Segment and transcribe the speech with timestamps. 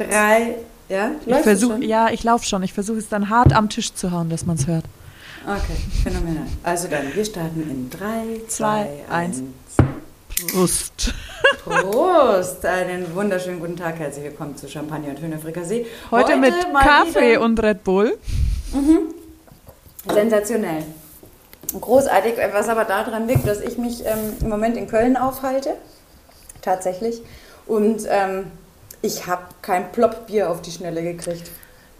[0.00, 0.56] drei,
[0.88, 1.12] ja?
[1.26, 2.62] Ich versuche, ja, ich laufe schon.
[2.62, 4.84] Ich versuche es dann hart am Tisch zu hauen, dass man es hört.
[5.46, 6.46] Okay, phänomenal.
[6.62, 9.42] Also dann, wir starten in drei, zwei, eins.
[10.52, 11.12] Prost.
[11.64, 12.64] Prost!
[12.64, 13.98] Einen wunderschönen guten Tag.
[13.98, 15.86] Herzlich willkommen zu Champagner und Hühnerfrikassee.
[16.10, 17.42] Heute, Heute mit Kaffee wieder.
[17.42, 18.18] und Red Bull.
[18.72, 19.14] Mhm.
[20.12, 20.84] Sensationell.
[21.78, 25.74] Großartig, was aber daran liegt, dass ich mich ähm, im Moment in Köln aufhalte.
[26.62, 27.20] Tatsächlich.
[27.66, 28.46] Und ähm,
[29.02, 31.50] ich habe kein Ploppbier auf die Schnelle gekriegt.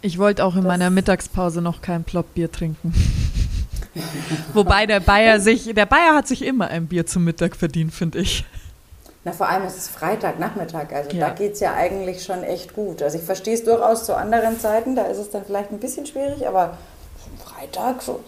[0.02, 2.94] Ich wollte auch in das meiner Mittagspause noch kein Ploppbier trinken.
[4.54, 8.18] Wobei der Bayer sich, der Bayer hat sich immer ein Bier zum Mittag verdient, finde
[8.18, 8.44] ich.
[9.24, 11.28] Na, vor allem ist es Freitagnachmittag, also ja.
[11.28, 13.02] da geht es ja eigentlich schon echt gut.
[13.02, 16.06] Also ich verstehe es durchaus zu anderen Zeiten, da ist es dann vielleicht ein bisschen
[16.06, 16.78] schwierig, aber
[17.44, 18.20] Freitag, so,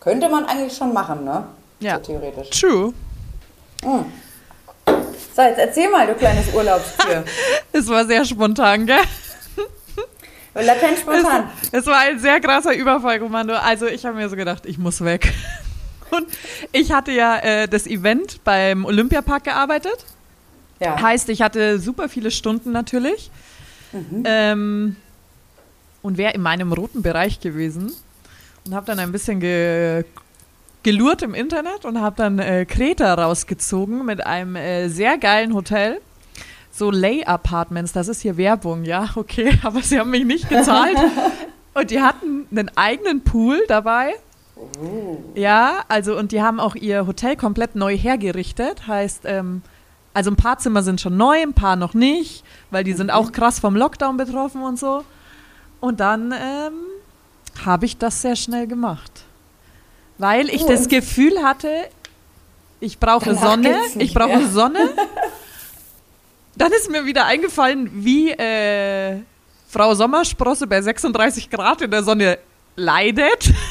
[0.00, 1.44] könnte man eigentlich schon machen, ne?
[1.78, 1.96] Ja.
[1.96, 2.50] So theoretisch.
[2.50, 2.92] True.
[3.84, 4.06] Mhm.
[5.34, 7.24] So, jetzt erzähl mal, du kleines Urlaubstier.
[7.72, 8.98] es war sehr spontan, gell?
[10.54, 11.48] Latent spontan.
[11.62, 13.54] Es, es, war ein sehr krasser Überfall, Kommando.
[13.54, 15.32] Also ich habe mir so gedacht, ich muss weg.
[16.10, 16.26] Und
[16.72, 20.04] ich hatte ja äh, das Event beim Olympiapark gearbeitet.
[20.80, 21.00] Ja.
[21.00, 23.30] Heißt, ich hatte super viele Stunden natürlich.
[23.92, 24.22] Mhm.
[24.24, 24.96] Ähm,
[26.02, 27.92] und wäre in meinem roten Bereich gewesen.
[28.64, 30.04] Und habe dann ein bisschen ge
[30.82, 36.00] gelurrt im Internet und habe dann äh, Kreta rausgezogen mit einem äh, sehr geilen Hotel.
[36.72, 40.96] So Lay-Apartments, das ist hier Werbung, ja, okay, aber sie haben mich nicht gezahlt.
[41.74, 44.14] und die hatten einen eigenen Pool dabei.
[44.56, 45.18] Oh.
[45.34, 48.86] Ja, also und die haben auch ihr Hotel komplett neu hergerichtet.
[48.86, 49.62] Heißt, ähm,
[50.12, 53.32] also ein paar Zimmer sind schon neu, ein paar noch nicht, weil die sind auch
[53.32, 55.04] krass vom Lockdown betroffen und so.
[55.80, 56.74] Und dann ähm,
[57.64, 59.24] habe ich das sehr schnell gemacht.
[60.20, 61.88] Weil ich das Gefühl hatte,
[62.78, 64.48] ich brauche Sonne, ich brauche ja.
[64.48, 64.90] Sonne.
[66.56, 69.20] Dann ist mir wieder eingefallen, wie äh,
[69.66, 72.38] Frau Sommersprosse bei 36 Grad in der Sonne
[72.76, 73.52] leidet.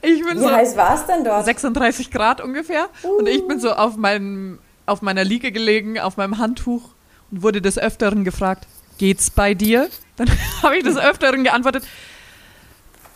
[0.00, 1.44] Ich bin Wie so heiß war es denn dort?
[1.44, 2.88] 36 Grad ungefähr.
[3.02, 3.18] Uh.
[3.18, 6.90] Und ich bin so auf, meinem, auf meiner Liege gelegen, auf meinem Handtuch
[7.32, 9.88] und wurde des Öfteren gefragt, geht's bei dir?
[10.14, 10.28] Dann
[10.62, 11.82] habe ich des Öfteren geantwortet,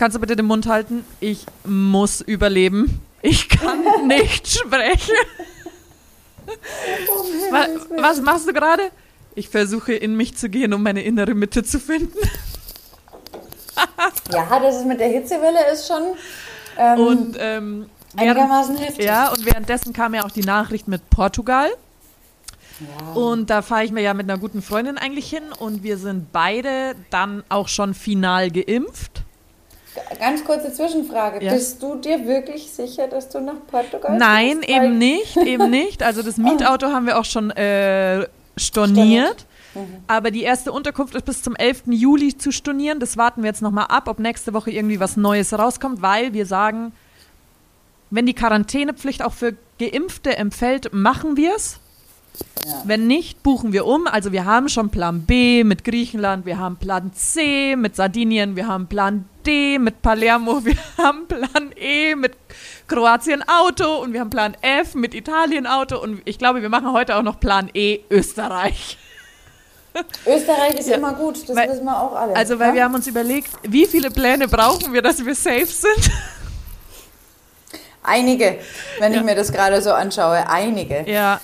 [0.01, 1.05] Kannst du bitte den Mund halten?
[1.21, 3.03] Ich muss überleben.
[3.21, 5.15] Ich kann nicht sprechen.
[7.51, 7.69] was,
[7.99, 8.85] was machst du gerade?
[9.35, 12.17] Ich versuche in mich zu gehen, um meine innere Mitte zu finden.
[14.33, 16.03] ja, das ist mit der Hitzewelle ist schon
[16.79, 19.05] ähm, und, ähm, einigermaßen heftig.
[19.05, 21.69] Ja, und währenddessen kam ja auch die Nachricht mit Portugal.
[22.81, 23.13] Ja.
[23.13, 26.33] Und da fahre ich mir ja mit einer guten Freundin eigentlich hin und wir sind
[26.33, 29.25] beide dann auch schon final geimpft.
[30.19, 31.45] Ganz kurze Zwischenfrage.
[31.45, 31.53] Ja.
[31.53, 34.71] Bist du dir wirklich sicher, dass du nach Portugal Nein, bist?
[34.71, 36.03] eben nicht, eben nicht.
[36.03, 39.47] Also das Mietauto haben wir auch schon äh, storniert.
[39.75, 40.03] Mhm.
[40.07, 41.85] Aber die erste Unterkunft ist bis zum 11.
[41.87, 43.01] Juli zu stornieren.
[43.01, 46.47] Das warten wir jetzt nochmal ab, ob nächste Woche irgendwie was Neues rauskommt, weil wir
[46.47, 46.93] sagen,
[48.11, 51.81] wenn die Quarantänepflicht auch für Geimpfte empfällt, machen wir es.
[52.65, 52.83] Ja.
[52.85, 54.07] Wenn nicht, buchen wir um.
[54.07, 58.67] Also wir haben schon Plan B mit Griechenland, wir haben Plan C mit Sardinien, wir
[58.67, 62.33] haben Plan D mit Palermo, wir haben Plan E mit
[62.87, 66.93] Kroatien Auto und wir haben Plan F mit Italien Auto und ich glaube, wir machen
[66.93, 68.99] heute auch noch Plan E Österreich.
[70.27, 70.97] Österreich ist ja.
[70.97, 72.37] immer gut, das weil, wissen wir auch alle.
[72.37, 72.75] Also, weil ja?
[72.75, 76.11] wir haben uns überlegt, wie viele Pläne brauchen wir, dass wir safe sind?
[78.03, 78.59] Einige,
[78.99, 79.19] wenn ja.
[79.19, 81.05] ich mir das gerade so anschaue, einige.
[81.11, 81.41] Ja,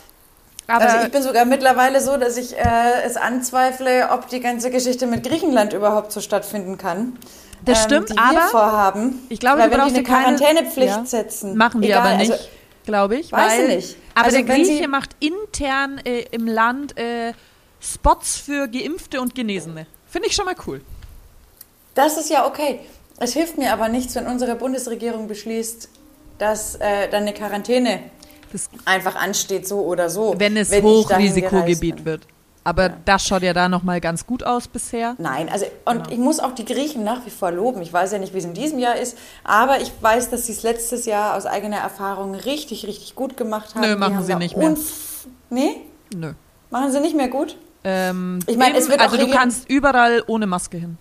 [0.67, 4.71] aber also ich bin sogar mittlerweile so, dass ich äh, es anzweifle, ob die ganze
[4.71, 7.19] Geschichte mit Griechenland überhaupt so stattfinden kann.
[7.65, 9.27] Das ähm, stimmt, die aber vorhaben.
[9.29, 12.45] Ich glaube, weil wenn die eine Quarantänepflicht ja, setzen, machen die aber nicht, also,
[12.85, 13.33] glaube ich.
[13.33, 13.97] Weiß weil, nicht.
[14.15, 17.33] Aber also der Grieche macht intern äh, im Land äh,
[17.81, 19.87] Spots für Geimpfte und Genesene.
[20.09, 20.81] Finde ich schon mal cool.
[21.95, 22.81] Das ist ja okay.
[23.19, 25.89] Es hilft mir aber nichts, wenn unsere Bundesregierung beschließt,
[26.39, 28.01] dass äh, dann eine Quarantäne
[28.53, 30.35] das einfach ansteht, so oder so.
[30.39, 32.27] Wenn es wenn Hochrisikogebiet wird.
[32.67, 32.97] Aber ja.
[33.05, 35.15] das schaut ja da nochmal ganz gut aus bisher.
[35.19, 36.11] Nein, also und genau.
[36.11, 37.81] ich muss auch die Griechen nach wie vor loben.
[37.81, 40.53] Ich weiß ja nicht, wie es in diesem Jahr ist, aber ich weiß, dass sie
[40.53, 43.83] es letztes Jahr aus eigener Erfahrung richtig, richtig gut gemacht haben.
[43.83, 44.75] Nö, machen sie nicht mehr.
[45.49, 45.83] Nee?
[46.13, 46.33] Nö.
[46.71, 47.57] Machen sie nicht mehr gut?
[47.85, 50.99] Ähm, ich meine, es wird also du kannst überall ohne Maske hin.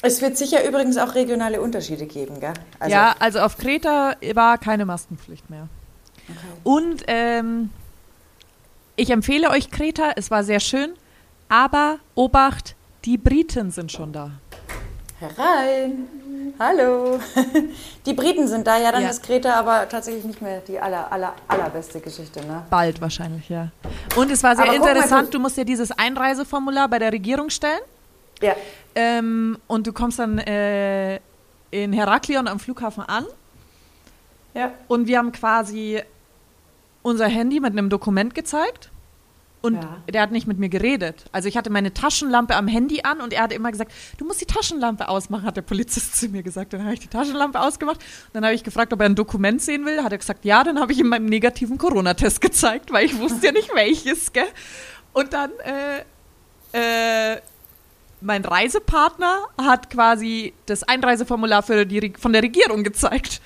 [0.00, 2.54] Es wird sicher übrigens auch regionale Unterschiede geben, gell?
[2.78, 5.68] Also ja, also auf Kreta war keine Maskenpflicht mehr.
[6.32, 6.60] Okay.
[6.64, 7.70] Und ähm,
[8.96, 10.92] ich empfehle euch Kreta, es war sehr schön,
[11.48, 12.74] aber Obacht,
[13.04, 14.30] die Briten sind schon da.
[15.18, 16.08] Herein.
[16.58, 17.20] Hallo.
[18.06, 19.10] Die Briten sind da, ja, dann ja.
[19.10, 22.64] ist Greta aber tatsächlich nicht mehr die aller, aller, allerbeste Geschichte, ne?
[22.68, 23.68] Bald wahrscheinlich, ja.
[24.16, 27.50] Und es war sehr aber interessant, mal, du musst ja dieses Einreiseformular bei der Regierung
[27.50, 27.80] stellen.
[28.40, 28.56] Ja.
[28.94, 31.20] Ähm, und du kommst dann äh,
[31.70, 33.24] in Heraklion am Flughafen an.
[34.54, 34.72] Ja.
[34.88, 36.02] Und wir haben quasi
[37.02, 38.90] unser Handy mit einem Dokument gezeigt.
[39.62, 40.02] Und ja.
[40.12, 41.24] der hat nicht mit mir geredet.
[41.30, 44.40] Also ich hatte meine Taschenlampe am Handy an und er hat immer gesagt, du musst
[44.40, 46.72] die Taschenlampe ausmachen, hat der Polizist zu mir gesagt.
[46.72, 47.98] Dann habe ich die Taschenlampe ausgemacht.
[47.98, 50.02] Und dann habe ich gefragt, ob er ein Dokument sehen will.
[50.02, 50.64] Hat er gesagt, ja.
[50.64, 54.48] Dann habe ich ihm meinen negativen Corona-Test gezeigt, weil ich wusste ja nicht welches, gell?
[55.12, 55.50] Und dann
[56.72, 57.40] äh, äh,
[58.20, 63.40] mein Reisepartner hat quasi das Einreiseformular für die, von der Regierung gezeigt.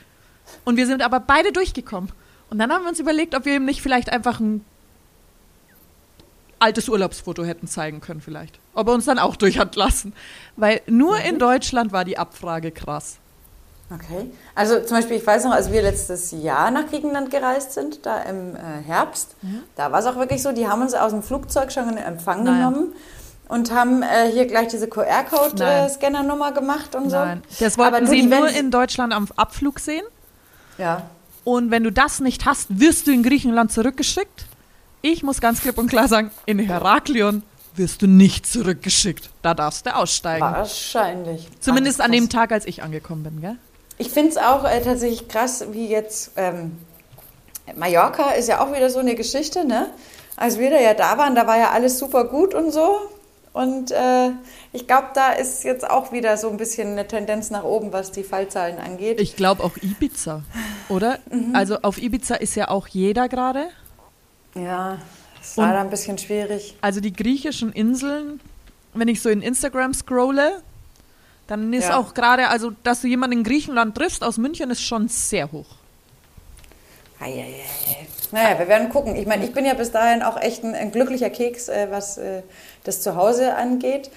[0.64, 2.10] Und wir sind aber beide durchgekommen.
[2.50, 4.64] Und dann haben wir uns überlegt, ob wir ihm nicht vielleicht einfach ein
[6.58, 8.58] altes Urlaubsfoto hätten zeigen können vielleicht.
[8.74, 10.12] Ob er uns dann auch durch hat lassen.
[10.56, 13.18] Weil nur in Deutschland war die Abfrage krass.
[13.92, 14.30] Okay.
[14.54, 18.22] Also zum Beispiel, ich weiß noch, als wir letztes Jahr nach Griechenland gereist sind, da
[18.22, 19.62] im äh, Herbst, mhm.
[19.76, 22.42] da war es auch wirklich so, die haben uns aus dem Flugzeug schon in Empfang
[22.42, 22.56] Nein.
[22.56, 22.92] genommen
[23.48, 27.42] und haben äh, hier gleich diese QR-Code-Scanner-Nummer äh, gemacht und Nein.
[27.48, 27.64] so.
[27.64, 30.04] Das wollten Aber sie nur in Deutschland am Abflug sehen.
[30.78, 31.02] Ja.
[31.46, 34.46] Und wenn du das nicht hast, wirst du in Griechenland zurückgeschickt.
[35.00, 37.44] Ich muss ganz klipp und klar sagen, in Heraklion
[37.76, 39.30] wirst du nicht zurückgeschickt.
[39.42, 40.40] Da darfst du aussteigen.
[40.40, 41.46] Wahrscheinlich.
[41.60, 43.56] Zumindest an dem Tag, als ich angekommen bin, gell?
[43.96, 46.76] Ich finde es auch äh, tatsächlich krass, wie jetzt ähm,
[47.76, 49.86] Mallorca ist ja auch wieder so eine Geschichte, ne?
[50.36, 52.98] Als wir da ja da waren, da war ja alles super gut und so.
[53.56, 54.32] Und äh,
[54.74, 58.12] ich glaube, da ist jetzt auch wieder so ein bisschen eine Tendenz nach oben, was
[58.12, 59.18] die Fallzahlen angeht.
[59.18, 60.42] Ich glaube auch Ibiza,
[60.90, 61.20] oder?
[61.30, 61.56] Mhm.
[61.56, 63.68] Also auf Ibiza ist ja auch jeder gerade.
[64.54, 64.98] Ja,
[65.40, 66.76] es war da ein bisschen schwierig.
[66.82, 68.40] Also die griechischen Inseln,
[68.92, 70.60] wenn ich so in Instagram scrolle,
[71.46, 71.96] dann ist ja.
[71.96, 75.76] auch gerade, also dass du jemanden in Griechenland triffst aus München, ist schon sehr hoch.
[77.20, 77.64] Eieiei.
[78.32, 79.16] Naja, wir werden gucken.
[79.16, 82.18] Ich meine, ich bin ja bis dahin auch echt ein, ein glücklicher Keks, äh, was
[82.18, 82.42] äh,
[82.84, 84.10] das Zuhause angeht.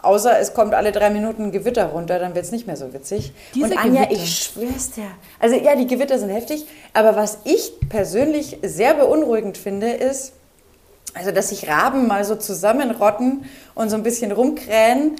[0.00, 2.92] Außer es kommt alle drei Minuten ein Gewitter runter, dann wird es nicht mehr so
[2.92, 3.32] witzig.
[3.54, 4.22] Diese und Anja, Gewitter.
[4.22, 5.10] ich schwör's dir.
[5.40, 10.34] Also ja, die Gewitter sind heftig, aber was ich persönlich sehr beunruhigend finde, ist,
[11.14, 15.16] also dass sich Raben mal so zusammenrotten und so ein bisschen rumkrähen.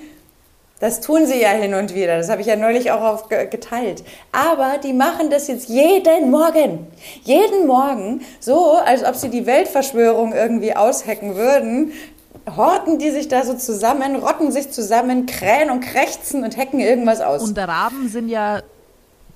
[0.81, 2.17] Das tun sie ja hin und wieder.
[2.17, 4.05] Das habe ich ja neulich auch geteilt.
[4.31, 6.87] Aber die machen das jetzt jeden Morgen.
[7.25, 8.23] Jeden Morgen.
[8.39, 11.93] So, als ob sie die Weltverschwörung irgendwie aushecken würden
[12.57, 17.21] horten die sich da so zusammen, rotten sich zusammen, krähen und krächzen und hecken irgendwas
[17.21, 17.43] aus.
[17.43, 18.63] Und Raben sind ja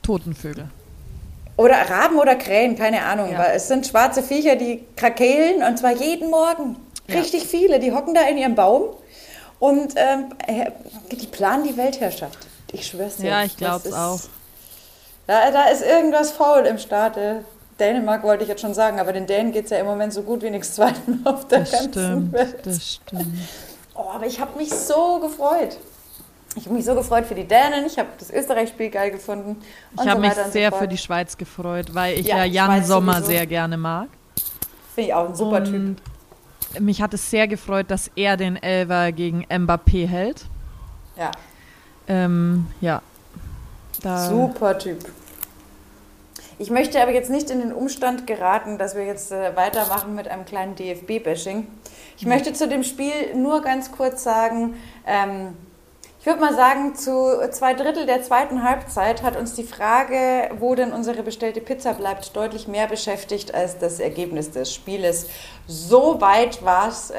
[0.02, 0.68] Totenvögel.
[1.56, 3.32] Oder Raben oder Krähen, keine Ahnung.
[3.32, 3.44] Ja.
[3.52, 6.76] Es sind schwarze Viecher, die krakeelen und zwar jeden Morgen.
[7.08, 7.48] Richtig ja.
[7.48, 7.78] viele.
[7.78, 8.84] Die hocken da in ihrem Baum
[9.62, 10.34] und ähm,
[11.12, 12.36] die planen die Weltherrschaft.
[12.72, 13.28] Ich schwör's dir.
[13.28, 14.18] Ja, ich glaube es auch.
[15.28, 17.16] Da, da ist irgendwas faul im Staat.
[17.78, 20.22] Dänemark wollte ich jetzt schon sagen, aber den Dänen geht es ja im Moment so
[20.22, 22.56] gut wie nichts zweiten auf der das ganzen stimmt, Welt.
[22.64, 23.38] Das stimmt.
[23.94, 25.78] Oh, aber ich habe mich so gefreut.
[26.56, 29.62] Ich habe mich so gefreut für die Dänen, ich habe das Österreich-Spiel geil gefunden.
[29.94, 32.66] Ich habe so mich sehr so für die Schweiz gefreut, weil ich ja, ja Jan
[32.66, 33.28] Schweiz Sommer sowieso.
[33.28, 34.08] sehr gerne mag.
[34.96, 36.11] Finde ich auch ein super und Typ.
[36.80, 40.46] Mich hat es sehr gefreut, dass er den Elver gegen Mbappé hält.
[41.16, 41.30] Ja.
[42.08, 43.02] Ähm, ja.
[44.02, 44.98] Da super Typ.
[46.58, 50.28] Ich möchte aber jetzt nicht in den Umstand geraten, dass wir jetzt äh, weitermachen mit
[50.28, 51.66] einem kleinen DFB-Bashing.
[52.16, 52.28] Ich mhm.
[52.28, 54.74] möchte zu dem Spiel nur ganz kurz sagen,
[55.06, 55.56] ähm,
[56.22, 60.76] ich würde mal sagen, zu zwei Drittel der zweiten Halbzeit hat uns die Frage, wo
[60.76, 65.26] denn unsere bestellte Pizza bleibt, deutlich mehr beschäftigt als das Ergebnis des Spieles.
[65.66, 67.16] So weit war es äh,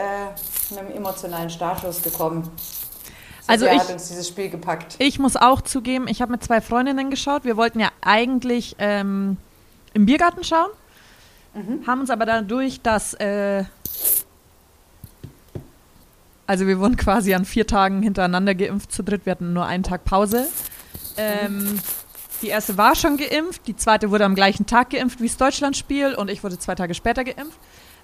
[0.69, 2.43] mit einem emotionalen Startschuss gekommen.
[2.43, 4.95] So also ich, hat uns dieses Spiel gepackt.
[4.99, 7.43] Ich muss auch zugeben, ich habe mit zwei Freundinnen geschaut.
[7.43, 9.35] Wir wollten ja eigentlich ähm,
[9.93, 10.69] im Biergarten schauen,
[11.53, 11.85] mhm.
[11.85, 13.65] haben uns aber dadurch, dass äh,
[16.47, 19.25] also wir wurden quasi an vier Tagen hintereinander geimpft zu dritt.
[19.25, 20.47] Wir hatten nur einen Tag Pause.
[21.17, 21.79] Ähm,
[22.41, 26.15] die erste war schon geimpft, die zweite wurde am gleichen Tag geimpft wie das Deutschlandspiel
[26.15, 27.57] und ich wurde zwei Tage später geimpft.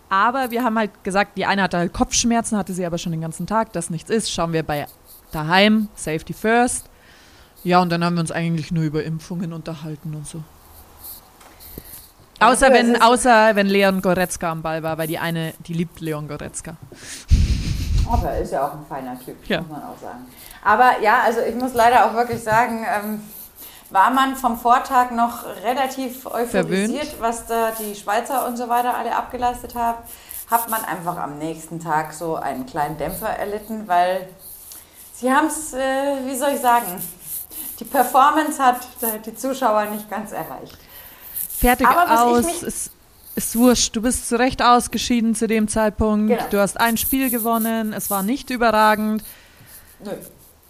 [0.09, 3.21] Aber wir haben halt gesagt, die eine hatte halt Kopfschmerzen, hatte sie aber schon den
[3.21, 4.31] ganzen Tag, dass nichts ist.
[4.31, 4.87] Schauen wir bei
[5.31, 6.89] daheim, Safety First.
[7.63, 10.43] Ja, und dann haben wir uns eigentlich nur über Impfungen unterhalten und so.
[12.39, 16.27] Außer wenn, außer wenn Leon Goretzka am Ball war, weil die eine, die liebt Leon
[16.29, 16.77] Goretzka.
[18.09, 19.61] Aber er ist ja auch ein feiner Typ, ja.
[19.61, 20.25] muss man auch sagen.
[20.63, 23.21] Aber ja, also ich muss leider auch wirklich sagen, ähm,
[23.91, 27.15] war man vom Vortag noch relativ euphorisiert, Verwöhnt.
[27.21, 29.99] was da die Schweizer und so weiter alle abgeleistet haben,
[30.49, 34.27] hat man einfach am nächsten Tag so einen kleinen Dämpfer erlitten, weil
[35.13, 36.87] Sie haben es, äh, wie soll ich sagen,
[37.79, 38.87] die Performance hat
[39.25, 40.77] die Zuschauer nicht ganz erreicht.
[41.59, 42.91] Fertig aus, ist,
[43.39, 43.95] ist wurscht.
[43.95, 46.27] Du bist zu Recht ausgeschieden zu dem Zeitpunkt.
[46.27, 46.49] Genau.
[46.51, 49.23] Du hast ein Spiel gewonnen, es war nicht überragend.
[50.03, 50.11] Nö.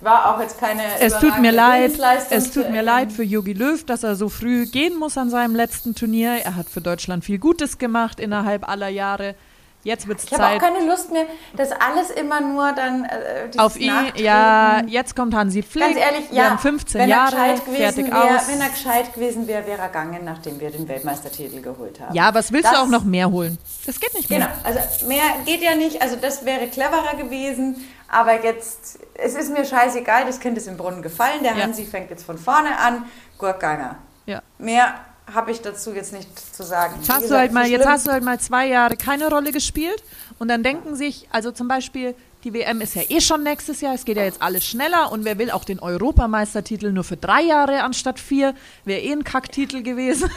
[0.01, 0.83] War auch jetzt keine.
[1.01, 1.91] Es tut mir leid.
[2.29, 5.55] Es tut mir leid für Yogi Löw, dass er so früh gehen muss an seinem
[5.55, 6.31] letzten Turnier.
[6.45, 9.35] Er hat für Deutschland viel Gutes gemacht innerhalb aller Jahre.
[9.83, 10.33] Jetzt wird es Zeit.
[10.33, 13.93] Ich habe auch keine Lust mehr, dass alles immer nur dann äh, auf ihn.
[14.15, 15.85] Ja, jetzt kommt Hansi Flick.
[15.85, 18.47] Ganz ehrlich, wir ja, haben 15 Jahre fertig wär, aus.
[18.49, 22.13] Wenn er gescheit gewesen wäre, wäre er gegangen, nachdem wir den Weltmeistertitel geholt haben.
[22.13, 23.57] Ja, was willst das, du auch noch mehr holen?
[23.85, 24.39] Das geht nicht mehr.
[24.39, 26.01] Genau, also mehr geht ja nicht.
[26.01, 27.87] Also das wäre cleverer gewesen.
[28.09, 30.25] Aber jetzt, es ist mir scheißegal.
[30.25, 31.41] Das Kind ist im Brunnen gefallen.
[31.41, 31.63] Der ja.
[31.63, 33.05] Hansi fängt jetzt von vorne an.
[33.37, 33.95] Gurtganger.
[34.25, 34.41] Ja.
[34.57, 34.93] Mehr
[35.33, 36.95] habe ich dazu jetzt nicht zu sagen.
[36.99, 39.51] Jetzt hast, gesagt, du halt mal, jetzt hast du halt mal zwei Jahre keine Rolle
[39.51, 40.03] gespielt
[40.37, 43.93] und dann denken sich, also zum Beispiel, die WM ist ja eh schon nächstes Jahr,
[43.93, 47.41] es geht ja jetzt alles schneller und wer will auch den Europameistertitel nur für drei
[47.41, 48.55] Jahre anstatt vier,
[48.85, 50.29] wäre eh ein Kacktitel gewesen.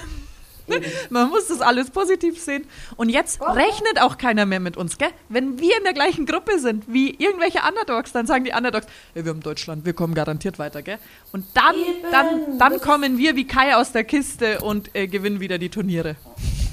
[1.10, 2.64] Man muss das alles positiv sehen.
[2.96, 5.10] Und jetzt rechnet auch keiner mehr mit uns, gell?
[5.28, 9.24] Wenn wir in der gleichen Gruppe sind wie irgendwelche Underdogs, dann sagen die Underdogs, hey,
[9.24, 10.98] wir haben Deutschland, wir kommen garantiert weiter, gell?
[11.32, 11.74] Und dann,
[12.10, 16.16] dann, dann kommen wir wie Kai aus der Kiste und äh, gewinnen wieder die Turniere.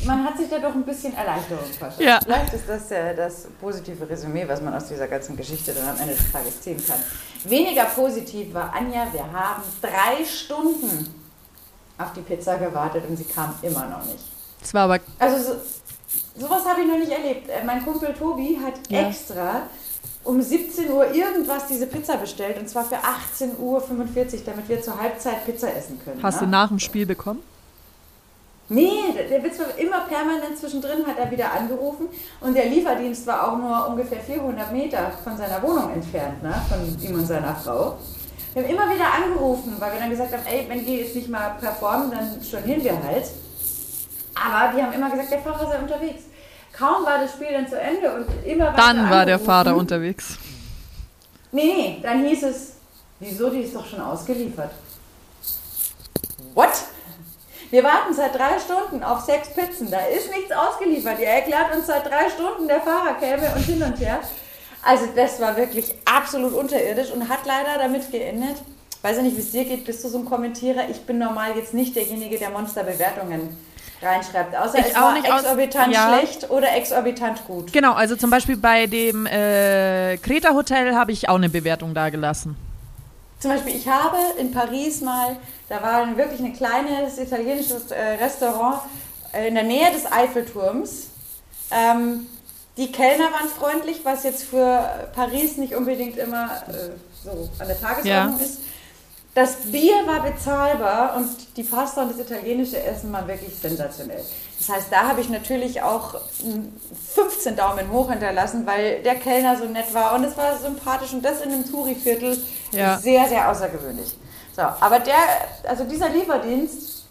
[0.06, 2.00] Man hat sich da doch ein bisschen Erleichterung verschafft.
[2.00, 2.20] Ja.
[2.24, 6.00] Vielleicht ist das ja das positive Resümee, was man aus dieser ganzen Geschichte dann am
[6.00, 7.00] Ende des Tages ziehen kann.
[7.44, 11.14] Weniger positiv war Anja, wir haben drei Stunden
[12.00, 14.24] auf die Pizza gewartet und sie kam immer noch nicht.
[14.62, 15.00] Das war aber.
[15.20, 15.60] Also so,
[16.42, 17.50] sowas habe ich noch nicht erlebt.
[17.50, 19.08] Äh, mein Kumpel Tobi hat ja.
[19.08, 19.64] extra
[20.24, 23.82] um 17 Uhr irgendwas diese Pizza bestellt und zwar für 18.45 Uhr,
[24.46, 26.22] damit wir zur Halbzeit Pizza essen können.
[26.22, 26.48] Hast ne?
[26.48, 27.42] du nach dem Spiel bekommen?
[28.72, 32.08] Nee, der Witz war immer permanent zwischendrin, hat er wieder angerufen
[32.40, 36.54] und der Lieferdienst war auch nur ungefähr 400 Meter von seiner Wohnung entfernt, ne?
[36.70, 37.98] von ihm und seiner Frau.
[38.54, 41.30] Wir haben immer wieder angerufen, weil wir dann gesagt haben, ey, wenn die jetzt nicht
[41.30, 43.26] mal performen, dann stornieren wir halt.
[44.34, 46.24] Aber die haben immer gesagt, der Fahrer sei unterwegs.
[46.72, 50.38] Kaum war das Spiel dann zu Ende und immer Dann war der Fahrer unterwegs.
[51.52, 52.74] Nee, nee, dann hieß es,
[53.20, 54.72] wieso, die ist doch schon ausgeliefert.
[56.54, 56.70] What?
[57.72, 61.20] Wir warten seit drei Stunden auf sechs Pizzen, da ist nichts ausgeliefert.
[61.20, 64.20] Ihr erklärt uns seit drei Stunden, der Fahrer käme und hin und her.
[64.84, 68.58] Also das war wirklich absolut unterirdisch und hat leider damit geendet.
[69.02, 70.90] Weiß ja nicht, wie es dir geht, bist du so ein Kommentierer?
[70.90, 73.56] Ich bin normal jetzt nicht derjenige, der Monsterbewertungen
[74.02, 74.56] reinschreibt.
[74.56, 76.18] Außer ich es war exorbitant ja.
[76.18, 77.72] schlecht oder exorbitant gut.
[77.72, 82.10] Genau, also zum Beispiel bei dem äh, Kreta Hotel habe ich auch eine Bewertung da
[82.10, 82.56] gelassen.
[83.40, 85.38] Zum Beispiel, ich habe in Paris mal,
[85.70, 88.82] da war wirklich ein kleines italienisches äh, Restaurant
[89.32, 91.08] äh, in der Nähe des Eiffelturms.
[91.72, 92.28] Ähm,
[92.80, 96.92] die Kellner waren freundlich, was jetzt für Paris nicht unbedingt immer äh,
[97.24, 98.46] so an der Tagesordnung ja.
[98.46, 98.60] ist.
[99.36, 104.24] Das Bier war bezahlbar und die Pasta und das italienische Essen waren wirklich sensationell.
[104.58, 106.22] Das heißt, da habe ich natürlich auch
[107.16, 111.24] 15 Daumen hoch hinterlassen, weil der Kellner so nett war und es war sympathisch und
[111.24, 112.98] das in einem Touri-Viertel ja.
[112.98, 114.16] sehr, sehr außergewöhnlich.
[114.56, 115.16] So, aber der,
[115.68, 117.06] also dieser Lieferdienst,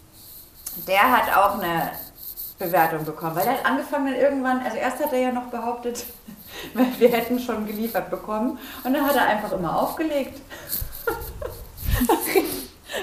[0.87, 1.91] der hat auch eine
[2.59, 3.35] Bewertung bekommen.
[3.35, 6.05] Weil er hat angefangen dann irgendwann, also erst hat er ja noch behauptet,
[6.99, 8.59] wir hätten schon geliefert bekommen.
[8.83, 10.39] Und dann hat er einfach immer aufgelegt.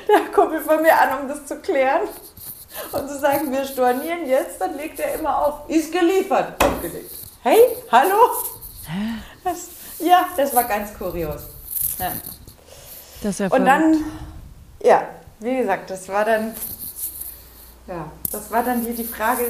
[0.08, 2.02] Der Kumpel von mir an, um das zu klären.
[2.92, 5.68] Und zu sagen, wir stornieren jetzt, dann legt er immer auf.
[5.68, 6.62] Ist geliefert.
[6.62, 7.10] Aufgelegt.
[7.42, 7.58] Hey,
[7.90, 8.16] hallo?
[9.42, 11.42] Das, ja, das war ganz kurios.
[11.98, 12.12] Ja.
[13.22, 14.04] Das ist ja Und dann,
[14.82, 15.04] ja,
[15.38, 16.54] wie gesagt, das war dann
[17.88, 19.42] ja, das war dann die, die Frage,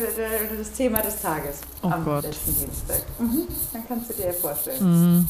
[0.59, 2.25] das Thema des Tages oh am Gott.
[2.25, 3.03] letzten Dienstag.
[3.19, 3.47] Mhm.
[3.73, 5.19] Dann kannst du dir ja vorstellen.
[5.19, 5.29] Mhm.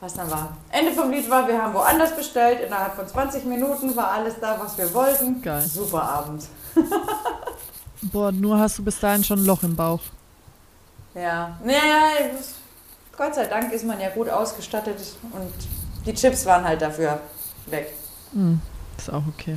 [0.00, 0.56] Was dann war.
[0.70, 2.60] Ende vom Lied war, wir haben woanders bestellt.
[2.60, 5.40] Innerhalb von 20 Minuten war alles da, was wir wollten.
[5.40, 5.62] Geil.
[5.62, 6.44] Super Abend.
[8.02, 10.00] Boah, nur hast du bis dahin schon ein Loch im Bauch.
[11.14, 12.10] Ja, naja,
[13.16, 14.98] Gott sei Dank ist man ja gut ausgestattet
[15.32, 15.52] und
[16.04, 17.20] die Chips waren halt dafür
[17.66, 17.94] weg.
[18.32, 18.60] Mhm.
[18.98, 19.56] Ist auch okay.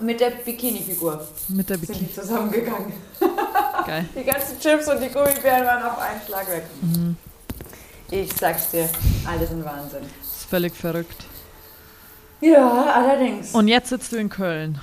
[0.00, 1.26] Mit der Bikini-Figur.
[1.48, 1.98] Mit der Bikini.
[1.98, 2.92] Sind die zusammengegangen.
[3.86, 4.08] Geil.
[4.16, 6.64] Die ganzen Chips und die Gummibären waren auf einen Schlag weg.
[6.80, 7.16] Mhm.
[8.10, 8.88] Ich sag's dir,
[9.26, 10.02] alles ein Wahnsinn.
[10.20, 11.24] Das ist völlig verrückt.
[12.40, 13.52] Ja, allerdings.
[13.52, 14.80] Und jetzt sitzt du in Köln.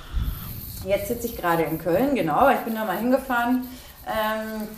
[0.86, 2.48] Jetzt sitze ich gerade in Köln, genau.
[2.50, 3.68] Ich bin da mal hingefahren,
[4.06, 4.68] ähm,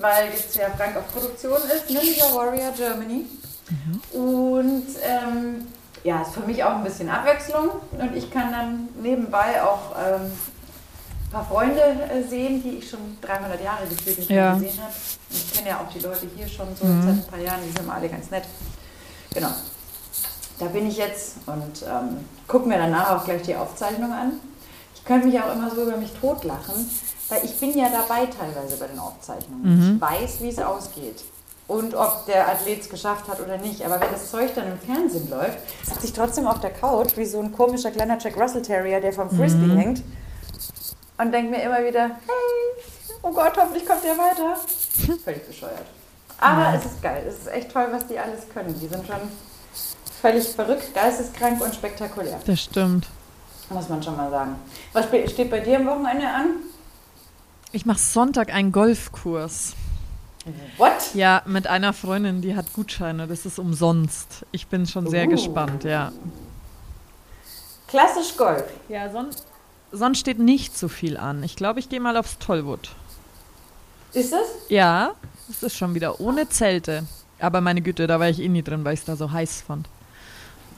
[0.00, 3.26] weil jetzt ja Frank auf Produktion ist, Ninja Warrior Germany.
[3.68, 4.18] Mhm.
[4.18, 5.66] Und ähm,
[6.02, 10.22] ja, ist für mich auch ein bisschen Abwechslung und ich kann dann nebenbei auch ähm,
[10.22, 14.54] ein paar Freunde äh, sehen, die ich schon 300 Jahre gefühlt nicht ja.
[14.54, 14.92] gesehen habe.
[15.30, 17.02] Ich kenne ja auch die Leute hier schon so mhm.
[17.02, 18.44] seit ein paar Jahren, die sind immer alle ganz nett.
[19.32, 19.50] Genau.
[20.58, 24.32] da bin ich jetzt und ähm, gucke mir danach auch gleich die Aufzeichnung an.
[24.94, 26.90] Ich könnte mich auch immer so über mich totlachen,
[27.28, 29.62] weil ich bin ja dabei teilweise bei den Aufzeichnungen.
[29.62, 29.94] Mhm.
[29.94, 31.22] Ich weiß, wie es ausgeht
[31.70, 33.80] und ob der Athlet es geschafft hat oder nicht.
[33.84, 37.24] Aber wenn das Zeug dann im Fernsehen läuft, sitze ich trotzdem auf der Couch wie
[37.24, 39.78] so ein komischer kleiner Jack Russell Terrier, der vom Frisbee mhm.
[39.78, 40.02] hängt
[41.18, 42.84] und denke mir immer wieder, hey,
[43.22, 44.56] oh Gott, hoffentlich kommt der weiter.
[45.22, 45.86] Völlig bescheuert.
[46.38, 46.74] Aber ja.
[46.74, 47.24] es ist geil.
[47.28, 48.74] Es ist echt toll, was die alles können.
[48.80, 49.20] Die sind schon
[50.20, 52.40] völlig verrückt, geisteskrank und spektakulär.
[52.46, 53.06] Das stimmt.
[53.68, 54.56] Muss man schon mal sagen.
[54.92, 56.46] Was steht bei dir am Wochenende an?
[57.70, 59.76] Ich mache Sonntag einen Golfkurs.
[60.78, 61.14] What?
[61.14, 63.26] Ja, mit einer Freundin, die hat Gutscheine.
[63.26, 64.46] Das ist umsonst.
[64.52, 65.30] Ich bin schon sehr uh.
[65.30, 66.12] gespannt, ja.
[67.88, 68.64] Klassisch Golf.
[68.88, 69.44] Ja, sonst,
[69.92, 71.42] sonst steht nicht so viel an.
[71.42, 72.90] Ich glaube, ich gehe mal aufs Tollwood.
[74.12, 74.48] Ist es?
[74.68, 75.12] Ja,
[75.48, 77.04] es ist schon wieder ohne Zelte.
[77.38, 79.62] Aber meine Güte, da war ich eh nie drin, weil ich es da so heiß
[79.66, 79.88] fand.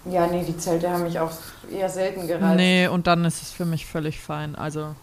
[0.04, 1.30] Ja, nee, die Zelte haben mich auch
[1.70, 2.56] eher selten gereizt.
[2.56, 4.56] Nee, und dann ist es für mich völlig fein.
[4.56, 4.94] Also,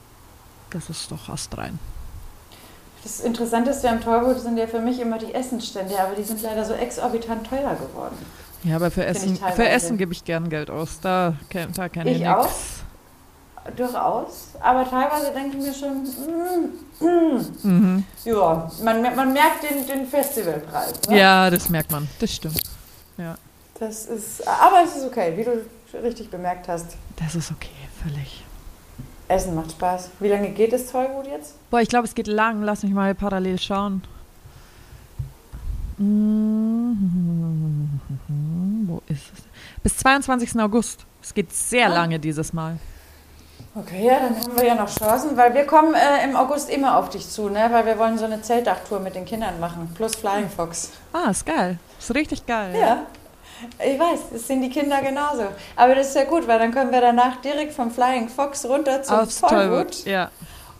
[0.71, 1.79] das ist doch astrein.
[3.03, 6.65] Das Interessanteste am Tollwood sind ja für mich immer die Essensstände, aber die sind leider
[6.65, 8.17] so exorbitant teuer geworden.
[8.63, 10.99] Ja, aber für Essen, für Essen gebe ich gern Geld aus.
[11.01, 11.33] Da,
[11.75, 12.49] da kenne ich, ich auch.
[13.75, 14.49] Durchaus.
[14.59, 17.45] Aber teilweise denke ich mir schon, mm, mm.
[17.63, 18.03] Mhm.
[18.25, 20.93] ja, man, man merkt den, den Festivalpreis.
[21.07, 21.19] Ne?
[21.19, 22.07] Ja, das merkt man.
[22.19, 22.61] Das stimmt.
[23.17, 23.35] Ja.
[23.79, 25.65] Das ist, aber es ist okay, wie du
[26.01, 26.97] richtig bemerkt hast.
[27.15, 27.69] Das ist okay,
[28.03, 28.43] völlig.
[29.29, 30.09] Essen macht Spaß.
[30.19, 31.55] Wie lange geht das Zollgut jetzt?
[31.69, 32.63] Boah, ich glaube, es geht lang.
[32.63, 34.01] Lass mich mal parallel schauen.
[38.87, 39.43] Wo ist es?
[39.83, 40.59] Bis 22.
[40.59, 41.05] August.
[41.21, 41.93] Es geht sehr ah.
[41.93, 42.77] lange dieses Mal.
[43.75, 46.97] Okay, ja, dann haben wir ja noch Chancen, weil wir kommen äh, im August immer
[46.97, 47.67] auf dich zu, ne?
[47.71, 50.91] Weil wir wollen so eine Zeltdachtour mit den Kindern machen, plus Flying Fox.
[51.13, 51.77] Ah, ist geil.
[51.99, 52.73] Ist richtig geil.
[52.73, 52.79] Ja.
[52.79, 53.05] ja.
[53.79, 55.43] Ich weiß, das sind die Kinder genauso.
[55.75, 59.03] Aber das ist ja gut, weil dann können wir danach direkt vom Flying Fox runter
[59.03, 60.31] zum Aufs Tollwood ja.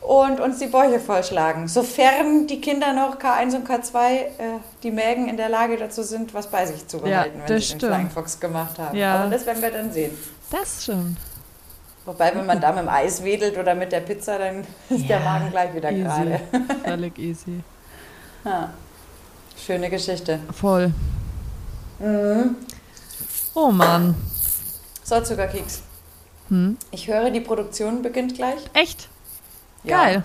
[0.01, 1.67] und uns die Bäuche vollschlagen.
[1.67, 4.27] Sofern die Kinder noch K1 und K2, äh,
[4.83, 7.65] die Mägen in der Lage dazu sind, was bei sich zu behalten, ja, wenn sie
[7.65, 7.81] stimmt.
[7.83, 8.98] den Flying Fox gemacht haben.
[8.98, 9.15] Ja.
[9.21, 10.17] Aber das werden wir dann sehen.
[10.51, 11.17] Das stimmt.
[12.06, 15.17] Wobei, wenn man da mit dem Eis wedelt oder mit der Pizza, dann ist ja,
[15.17, 16.04] der Magen gleich wieder easy.
[16.04, 16.41] gerade.
[16.84, 17.60] Völlig easy.
[18.45, 18.71] Ja.
[19.58, 20.39] Schöne Geschichte.
[20.54, 20.93] Voll.
[21.99, 22.55] Mhm.
[23.53, 24.15] Oh Mann.
[25.03, 25.81] So, Zuckerkeks.
[26.49, 26.77] Hm?
[26.91, 28.59] Ich höre, die Produktion beginnt gleich.
[28.73, 29.09] Echt?
[29.83, 30.03] Ja.
[30.03, 30.23] Geil.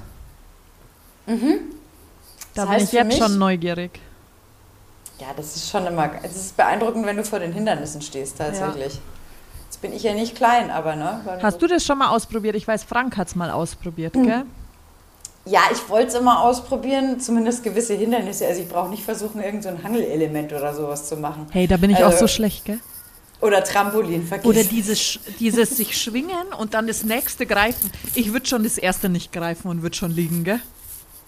[1.26, 1.58] Mhm.
[2.54, 4.00] Da das bin ich jetzt mich, schon neugierig.
[5.18, 6.10] Ja, das ist schon immer.
[6.22, 8.94] Es ist beeindruckend, wenn du vor den Hindernissen stehst, tatsächlich.
[8.94, 9.00] Ja.
[9.64, 11.20] Jetzt bin ich ja nicht klein, aber ne.
[11.42, 12.54] Hast du das schon mal ausprobiert?
[12.56, 14.22] Ich weiß, Frank hat es mal ausprobiert, mhm.
[14.24, 14.44] gell?
[15.46, 18.46] Ja, ich wollte es immer ausprobieren, zumindest gewisse Hindernisse.
[18.46, 21.46] Also ich brauche nicht versuchen, irgendein so Hangelelement oder sowas zu machen.
[21.50, 22.80] Hey, da bin ich also, auch so schlecht, gell?
[23.40, 24.46] Oder Trampolin, vergiss.
[24.46, 27.90] Oder dieses, dieses sich schwingen und dann das nächste greifen.
[28.14, 30.61] Ich würde schon das erste nicht greifen und würde schon liegen, gell?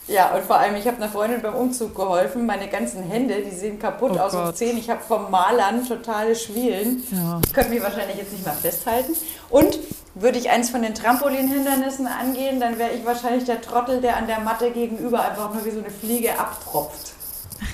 [0.09, 2.47] Ja, und vor allem, ich habe einer Freundin beim Umzug geholfen.
[2.47, 4.47] Meine ganzen Hände, die sehen kaputt oh aus Gott.
[4.47, 4.79] und Zehen.
[4.79, 7.03] Ich habe vom Malern totale Schwielen.
[7.11, 7.41] Ja.
[7.45, 9.15] Ich könnte mich wahrscheinlich jetzt nicht mal festhalten.
[9.51, 9.79] Und
[10.19, 14.27] würde ich eins von den Trampolinhindernissen angehen, dann wäre ich wahrscheinlich der Trottel, der an
[14.27, 17.13] der Matte gegenüber einfach nur wie so eine Fliege abtropft.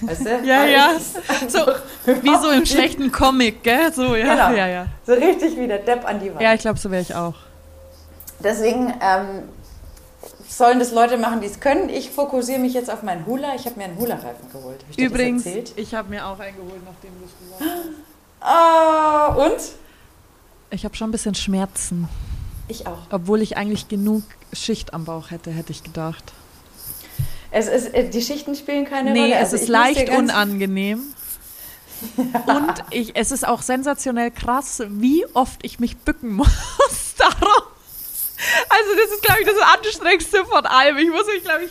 [0.00, 0.40] Weißt du?
[0.44, 0.90] ja, ja.
[1.48, 1.61] So,
[2.05, 3.92] wie so im schlechten Comic, gell?
[3.92, 4.35] So, ja.
[4.35, 4.57] Genau.
[4.57, 4.87] ja, ja.
[5.07, 6.40] So richtig wie der Depp an die Wand.
[6.40, 7.35] Ja, ich glaube, so wäre ich auch.
[8.40, 9.48] Deswegen ähm,
[10.48, 11.88] sollen das Leute machen, die es können.
[11.88, 13.55] Ich fokussiere mich jetzt auf meinen Hula.
[13.55, 14.85] Ich habe mir einen Hula-Reifen geholt.
[14.90, 17.87] Hab Übrigens, ich habe mir auch einen geholt, nachdem du es gesagt
[18.40, 18.48] hast.
[18.48, 19.61] Ah, und?
[20.70, 22.09] Ich habe schon ein bisschen Schmerzen.
[22.68, 22.98] Ich auch.
[23.11, 24.22] Obwohl ich eigentlich genug
[24.53, 26.33] Schicht am Bauch hätte, hätte ich gedacht.
[27.51, 29.31] Es ist, äh, die Schichten spielen keine nee, Rolle.
[29.31, 31.03] Nee, also es ist leicht unangenehm.
[32.16, 32.57] Ja.
[32.57, 36.48] Und ich, es ist auch sensationell krass, wie oft ich mich bücken muss.
[37.18, 37.64] Darum.
[38.68, 40.96] Also, das ist, glaube ich, das Anstrengendste von allem.
[40.96, 41.70] Ich muss mich, glaube ich,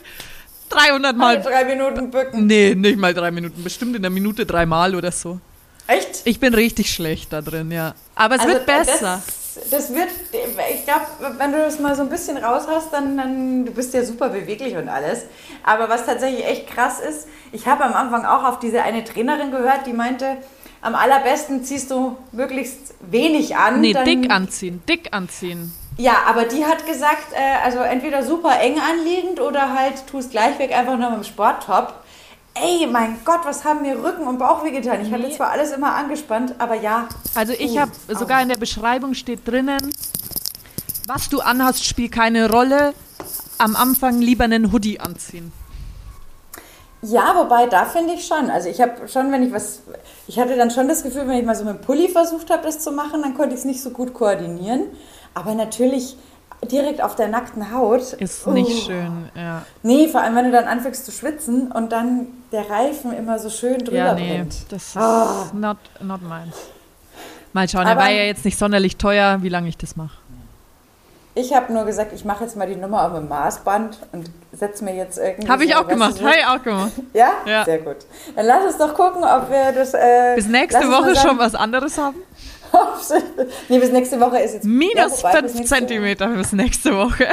[0.70, 1.36] 300 Mal.
[1.38, 2.46] Alle drei Minuten bücken.
[2.46, 3.64] Nee, nicht mal drei Minuten.
[3.64, 5.40] Bestimmt in der Minute dreimal oder so.
[5.88, 6.22] Echt?
[6.24, 7.94] Ich bin richtig schlecht da drin, ja.
[8.16, 9.22] Aber es also wird besser.
[9.26, 11.06] Das, das wird, ich glaube,
[11.38, 14.30] wenn du das mal so ein bisschen raus hast, dann, dann du bist ja super
[14.30, 15.26] beweglich und alles.
[15.64, 19.52] Aber was tatsächlich echt krass ist, ich habe am Anfang auch auf diese eine Trainerin
[19.52, 20.38] gehört, die meinte,
[20.82, 23.82] am allerbesten ziehst du möglichst wenig an.
[23.82, 25.72] Nee, dick anziehen, dick anziehen.
[25.98, 30.76] Ja, aber die hat gesagt, äh, also entweder super eng anliegend oder halt tust gleichweg
[30.76, 32.01] einfach nur mit dem Sporttop.
[32.54, 35.02] Ey, mein Gott, was haben mir Rücken und Bauch wehgetan?
[35.02, 37.08] Ich hatte zwar alles immer angespannt, aber ja.
[37.34, 39.94] Also ich habe sogar in der Beschreibung steht drinnen,
[41.08, 42.94] was du anhast, spielt keine Rolle.
[43.58, 45.54] Am Anfang lieber einen Hoodie anziehen.
[47.04, 48.50] Ja, wobei, da finde ich schon.
[48.50, 49.82] Also ich habe schon, wenn ich was,
[50.28, 52.64] ich hatte dann schon das Gefühl, wenn ich mal so mit dem Pulli versucht habe,
[52.64, 54.88] das zu machen, dann konnte ich es nicht so gut koordinieren.
[55.34, 56.18] Aber natürlich
[56.70, 58.14] direkt auf der nackten Haut.
[58.14, 59.64] Ist uh, nicht schön, ja.
[59.84, 63.50] Nee, vor allem, wenn du dann anfängst zu schwitzen und dann der Reifen immer so
[63.50, 64.72] schön drüber ja, nee, brennt.
[64.72, 65.56] das ist oh.
[65.56, 66.56] not, not meins.
[67.54, 70.18] Mal schauen, Aber er war ja jetzt nicht sonderlich teuer, wie lange ich das mache.
[71.34, 74.84] Ich habe nur gesagt, ich mache jetzt mal die Nummer auf dem Maßband und setze
[74.84, 75.50] mir jetzt irgendwie.
[75.50, 76.92] Habe ich auch gemacht, habe ich auch gemacht.
[77.14, 77.32] Ja?
[77.46, 77.64] ja?
[77.64, 77.98] Sehr gut.
[78.36, 79.94] Dann lass uns doch gucken, ob wir das.
[79.94, 82.18] Äh, bis nächste Woche schon was anderes haben.
[83.70, 84.66] Nee, bis nächste Woche ist jetzt.
[84.66, 87.28] Minus 5 ja, Zentimeter bis nächste Woche.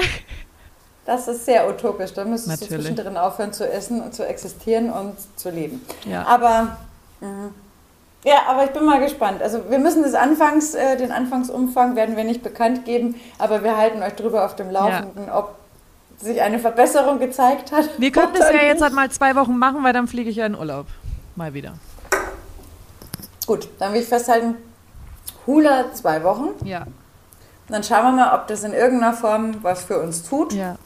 [1.06, 2.12] Das ist sehr utopisch.
[2.12, 2.86] Da müsstest Natürlich.
[2.88, 5.84] du zwischendrin aufhören zu essen und zu existieren und zu leben.
[6.04, 6.26] Ja.
[6.26, 6.78] Aber.
[7.20, 7.50] Mh.
[8.24, 9.40] Ja, aber ich bin mal gespannt.
[9.42, 13.76] Also wir müssen das Anfangs, äh, den Anfangsumfang werden wir nicht bekannt geben, aber wir
[13.76, 15.38] halten euch drüber auf dem Laufenden, ja.
[15.38, 15.54] ob
[16.18, 17.88] sich eine Verbesserung gezeigt hat.
[17.96, 20.46] Wir können das ja jetzt halt mal zwei Wochen machen, weil dann fliege ich ja
[20.46, 20.86] in Urlaub.
[21.36, 21.74] Mal wieder.
[23.46, 24.56] Gut, dann will ich festhalten,
[25.48, 26.50] Hula zwei Wochen.
[26.64, 26.82] Ja.
[26.82, 26.92] Und
[27.70, 30.52] dann schauen wir mal, ob das in irgendeiner Form was für uns tut.
[30.52, 30.76] Ja.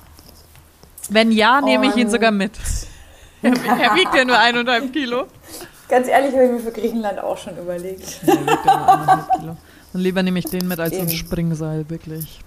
[1.10, 2.52] Wenn ja, nehme ich ihn sogar mit.
[3.42, 5.26] er wiegt ja nur eineinhalb Kilo.
[5.88, 8.20] Ganz ehrlich, habe ich mir für Griechenland auch schon überlegt.
[8.24, 9.56] Ja, Kilo.
[9.92, 12.40] Und lieber nehme ich den mit als ein Springseil, wirklich.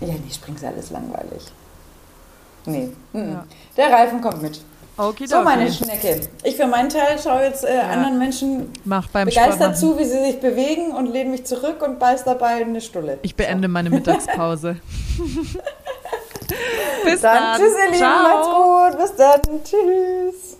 [0.00, 1.44] Ja, nee, Springseil ist langweilig.
[2.66, 2.90] Nee.
[3.12, 3.46] Ja.
[3.76, 4.60] Der Reifen kommt mit.
[4.98, 6.20] Okay, so, meine Schnecke.
[6.42, 7.82] Ich für meinen Teil schaue jetzt äh, ja.
[7.82, 12.56] anderen Menschen begeistert zu, wie sie sich bewegen und lehne mich zurück und beiß dabei
[12.56, 13.20] eine Stulle.
[13.22, 13.72] Ich beende so.
[13.72, 14.76] meine Mittagspause.
[17.04, 17.36] Bis dann.
[17.36, 17.60] dann.
[17.60, 18.04] Tschüss, ihr Lieben.
[18.04, 18.98] Macht's gut.
[18.98, 19.40] Bis dann.
[19.62, 20.57] Tschüss.